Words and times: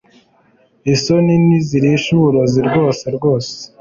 isoni 0.93 1.35
zirisha 1.67 2.09
uburozi 2.17 2.59
rwose 2.67 3.05
rwose 3.17 3.51